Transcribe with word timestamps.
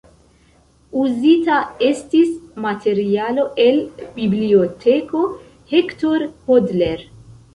Uzita 1.01 1.57
estis 1.89 2.31
materialo 2.63 3.45
el 3.65 3.77
Biblioteko 4.17 5.21
Hector 5.75 6.25
Hodler. 6.49 7.05